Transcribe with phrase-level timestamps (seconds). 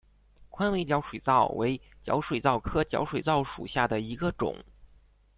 [0.49, 4.57] 宽尾角水蚤为角水蚤科角水蚤属下的一个种。